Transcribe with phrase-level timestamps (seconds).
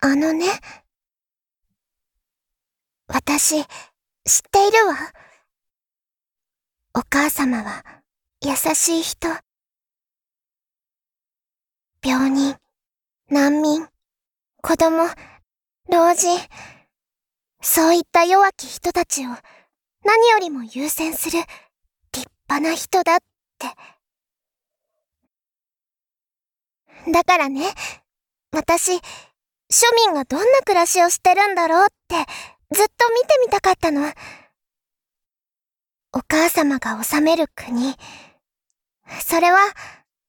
[0.00, 0.46] あのね。
[3.08, 3.66] 私、知っ
[4.50, 4.94] ているわ。
[6.94, 7.82] お母様は、
[8.40, 9.28] 優しい人。
[12.04, 12.56] 病人、
[13.28, 13.88] 難民、
[14.62, 15.08] 子供、
[15.90, 16.38] 老人、
[17.60, 19.30] そういった弱き人たちを
[20.04, 21.40] 何よりも優先する
[22.12, 23.18] 立派な人だっ
[23.58, 23.66] て。
[27.10, 27.72] だからね、
[28.52, 29.00] 私、
[29.70, 32.16] 庶民がどんな暮らしをしてるんだろうって
[32.74, 34.12] ずっと見てみたかったの。
[36.12, 37.94] お母様が治める国。
[39.20, 39.58] それは、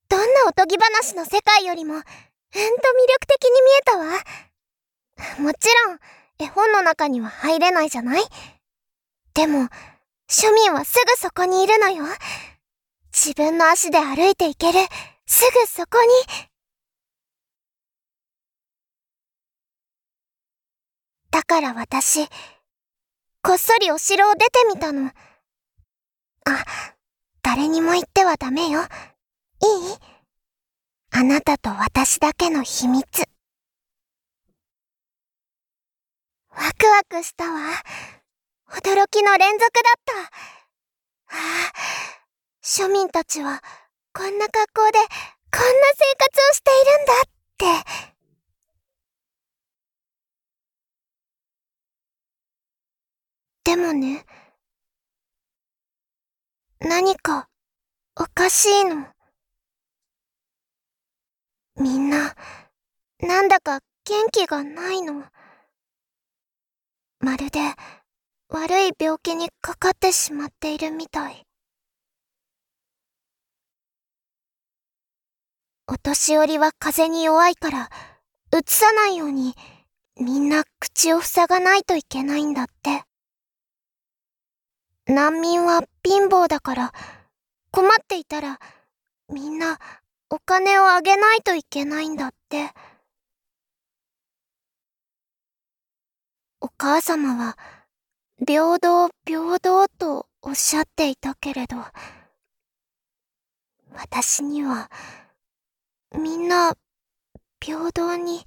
[0.09, 4.05] どんなおとぎ話の世界よりも、うんと魅力的に見えたわ。
[5.39, 5.99] もちろん、
[6.39, 8.23] 絵本の中には入れないじゃない
[9.33, 9.67] でも、
[10.30, 12.05] 庶民はすぐそこにいるのよ。
[13.11, 14.80] 自分の足で歩いていける、
[15.25, 16.09] すぐそこに。
[21.31, 22.27] だから私、
[23.41, 25.11] こっそりお城を出てみたの。
[26.45, 26.66] あ、
[27.41, 28.81] 誰にも言ってはダメよ。
[28.81, 28.88] いい？
[31.11, 33.05] あなたと私だけの秘密。
[36.49, 37.61] ワクワクしたわ。
[38.71, 40.14] 驚きの連続だった。
[40.21, 41.73] ああ、
[42.64, 43.61] 庶民たちは
[44.14, 45.09] こんな格好でこんな
[45.95, 48.19] 生活をしているんだって。
[53.70, 54.25] でもね、
[56.80, 57.48] 何か
[58.16, 59.06] おかしいの。
[61.80, 62.34] みんな、
[63.20, 65.23] なんだか元気がないの。
[67.20, 67.59] まるで
[68.48, 71.45] 悪い病気にかかってしまっているみたい。
[75.88, 77.89] お年寄りは風に弱いから、
[78.52, 79.54] うつさないように、
[80.20, 83.04] みんな口を塞がないといけないんだって。
[85.09, 86.93] 難民は貧乏だから、
[87.71, 88.59] 困っていたら、
[89.27, 89.80] みんな
[90.30, 92.70] お金をあげないといけないんだって。
[96.61, 97.58] お母様は、
[98.45, 101.77] 平等平等とおっしゃっていたけれど、
[103.93, 104.92] 私には、
[106.15, 106.75] みんな、
[107.59, 108.45] 平等に、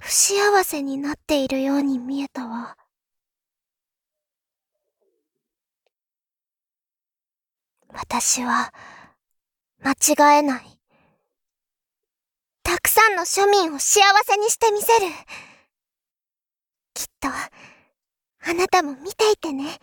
[0.00, 2.76] 不幸せになっているように見えたわ。
[7.96, 8.72] 私は、
[9.80, 10.80] 間違えない。
[12.62, 15.06] たくさんの庶民を幸せにしてみせる。
[16.92, 19.78] きっと、あなたも見ていてね。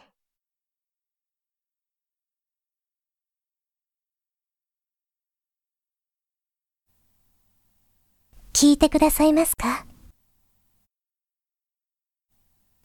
[8.53, 9.85] 聞いてくださいますか？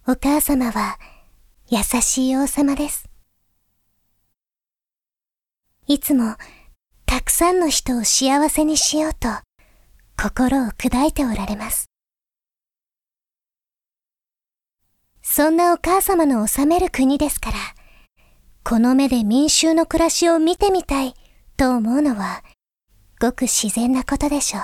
[0.07, 0.99] お母様は
[1.69, 3.09] 優しい王様です。
[5.89, 6.35] いつも
[7.07, 9.29] たくさんの人を幸せにしようと
[10.21, 11.87] 心を砕いておられます。
[15.23, 17.57] そんなお母様の治める国ですから、
[18.65, 21.15] この目で民衆の暮らしを見てみたい
[21.57, 22.43] と思うのは、
[23.21, 24.63] ごく自然なことでしょう。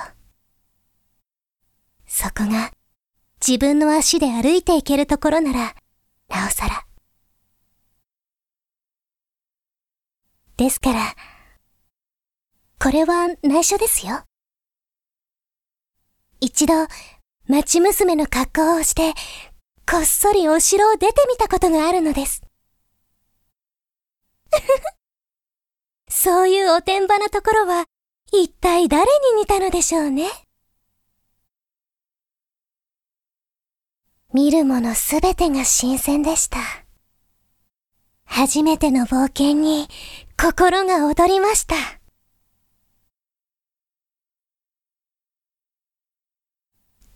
[2.07, 2.73] そこが
[3.47, 5.75] 自分の足で歩いていけるところなら、
[6.29, 6.85] なおさら。
[10.57, 11.15] ですから、
[12.81, 14.25] これは内緒ですよ。
[16.41, 16.75] 一度、
[17.49, 19.15] 町娘の格好をして、
[19.91, 22.43] こっそりお城を出てみたことがあるのです。
[26.11, 27.85] そういうおてんばなところは、
[28.33, 30.29] 一体誰に似たのでしょうね。
[34.33, 36.59] 見るものすべてが新鮮でした。
[38.25, 39.89] 初めての冒険に
[40.43, 41.77] 心が躍りました。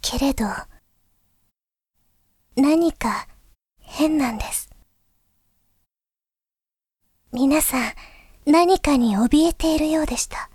[0.00, 0.44] けれど、
[2.54, 3.26] 何か
[3.80, 4.70] 変なんです。
[7.32, 7.92] 皆さん、
[8.46, 10.48] 何かに怯えているようでした。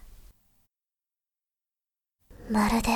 [2.49, 2.89] まるで、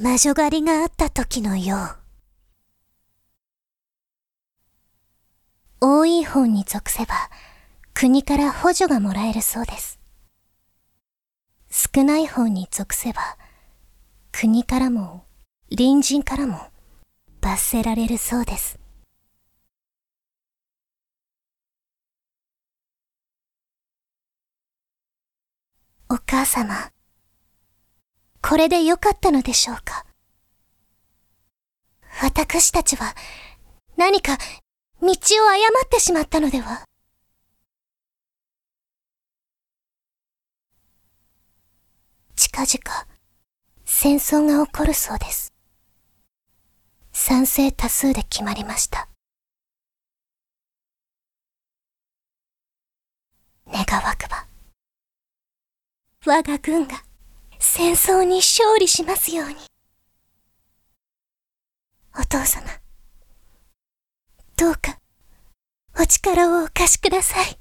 [0.00, 1.76] 魔女狩りがあった時のよ
[5.80, 5.86] う。
[6.00, 7.14] 多い方に属せば、
[7.94, 10.00] 国から補助がもらえるそうです。
[11.70, 13.38] 少ない方に属せば、
[14.32, 15.24] 国からも
[15.70, 16.58] 隣人からも
[17.40, 18.78] 罰せられるそうです。
[26.08, 26.90] お母様、
[28.42, 30.04] これでよかったのでしょうか？
[32.20, 33.14] 私たちは
[33.96, 34.36] 何か
[35.00, 35.14] 道を誤
[35.86, 36.84] ってしまったのでは？
[42.54, 43.06] 近々
[43.86, 45.54] 戦争が起こるそうです。
[47.10, 49.08] 賛成多数で決まりました。
[53.66, 54.46] 願わくば、
[56.26, 57.02] 我が軍が
[57.58, 59.54] 戦争に勝利しますように。
[62.18, 62.66] お父様、
[64.58, 64.98] どうか
[65.98, 67.58] お力をお貸しください。